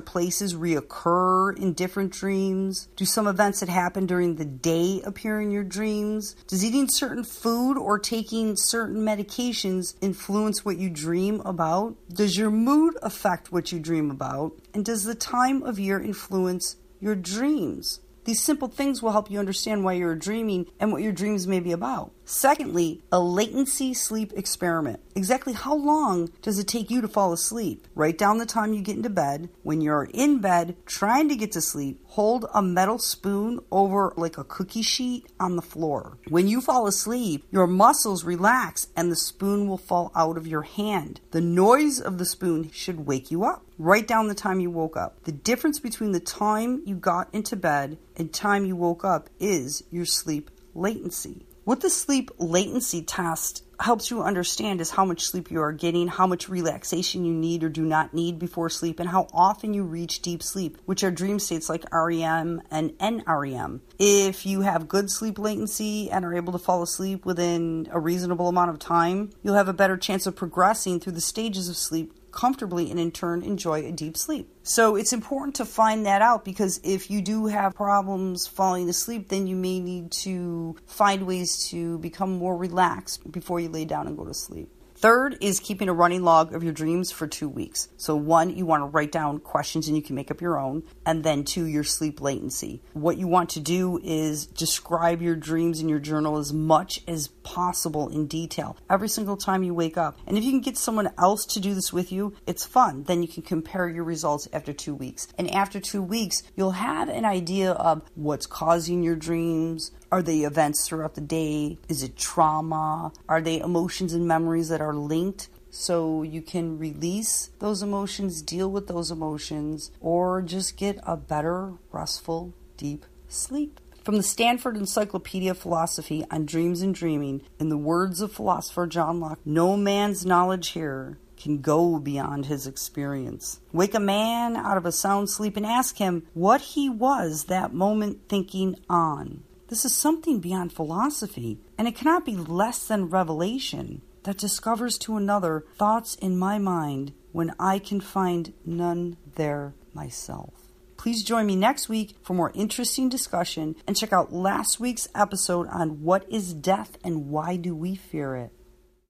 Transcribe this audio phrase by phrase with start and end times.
[0.00, 2.88] places reoccur in different dreams?
[2.96, 6.34] Do some events that happen during the day appear in your dreams?
[6.48, 11.94] Does eating certain food or taking taking certain medications influence what you dream about?
[12.12, 14.52] Does your mood affect what you dream about?
[14.74, 18.00] And does the time of year influence your dreams?
[18.24, 21.60] These simple things will help you understand why you're dreaming and what your dreams may
[21.60, 22.10] be about.
[22.28, 24.98] Secondly, a latency sleep experiment.
[25.14, 27.86] Exactly how long does it take you to fall asleep?
[27.94, 29.48] Write down the time you get into bed.
[29.62, 34.38] When you're in bed trying to get to sleep, hold a metal spoon over like
[34.38, 36.18] a cookie sheet on the floor.
[36.28, 40.62] When you fall asleep, your muscles relax and the spoon will fall out of your
[40.62, 41.20] hand.
[41.30, 43.64] The noise of the spoon should wake you up.
[43.78, 45.22] Write down the time you woke up.
[45.22, 49.84] The difference between the time you got into bed and time you woke up is
[49.92, 51.46] your sleep latency.
[51.66, 56.06] What the sleep latency test helps you understand is how much sleep you are getting,
[56.06, 59.82] how much relaxation you need or do not need before sleep, and how often you
[59.82, 63.80] reach deep sleep, which are dream states like REM and NREM.
[63.98, 68.46] If you have good sleep latency and are able to fall asleep within a reasonable
[68.46, 72.12] amount of time, you'll have a better chance of progressing through the stages of sleep
[72.36, 74.48] comfortably and in turn enjoy a deep sleep.
[74.62, 79.30] So it's important to find that out because if you do have problems falling asleep,
[79.30, 84.06] then you may need to find ways to become more relaxed before you lay down
[84.06, 84.68] and go to sleep.
[84.96, 87.88] Third is keeping a running log of your dreams for two weeks.
[87.98, 90.84] So, one, you want to write down questions and you can make up your own.
[91.04, 92.82] And then, two, your sleep latency.
[92.94, 97.28] What you want to do is describe your dreams in your journal as much as
[97.28, 100.18] possible in detail every single time you wake up.
[100.26, 103.04] And if you can get someone else to do this with you, it's fun.
[103.04, 105.28] Then you can compare your results after two weeks.
[105.36, 110.40] And after two weeks, you'll have an idea of what's causing your dreams, are they
[110.40, 111.78] events throughout the day?
[111.88, 113.12] Is it trauma?
[113.28, 115.48] Are they emotions and memories that are linked?
[115.70, 121.74] So you can release those emotions, deal with those emotions, or just get a better,
[121.92, 123.80] restful, deep sleep.
[124.02, 128.86] From the Stanford Encyclopedia of Philosophy on Dreams and Dreaming, in the words of philosopher
[128.86, 133.60] John Locke, no man's knowledge here can go beyond his experience.
[133.72, 137.74] Wake a man out of a sound sleep and ask him what he was that
[137.74, 139.42] moment thinking on.
[139.68, 145.16] This is something beyond philosophy, and it cannot be less than revelation that discovers to
[145.16, 150.54] another thoughts in my mind when I can find none there myself.
[150.96, 155.66] Please join me next week for more interesting discussion and check out last week's episode
[155.68, 158.52] on what is death and why do we fear it.